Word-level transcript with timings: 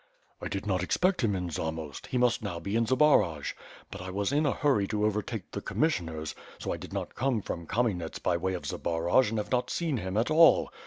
"I 0.41 0.47
did 0.47 0.65
not 0.65 0.81
expect 0.81 1.23
him 1.23 1.35
in 1.35 1.51
Zamost, 1.51 2.07
he 2.07 2.17
must 2.17 2.41
now 2.41 2.59
be 2.59 2.75
in 2.75 2.87
Zbaraj. 2.87 3.53
But 3.91 4.01
I 4.01 4.09
was 4.09 4.31
in 4.31 4.47
a 4.47 4.51
hurry 4.51 4.87
to 4.87 5.05
overtake 5.05 5.51
the 5.51 5.61
commissioners, 5.61 6.33
so 6.57 6.73
I 6.73 6.77
did 6.77 6.91
not 6.91 7.13
come 7.13 7.39
from 7.43 7.67
Kamenets 7.67 8.17
by 8.17 8.35
way 8.35 8.55
of 8.55 8.65
Zbaraj 8.65 9.29
and 9.29 9.37
have 9.37 9.51
not 9.51 9.69
seen 9.69 9.97
him 9.97 10.17
at 10.17 10.31
all. 10.31 10.71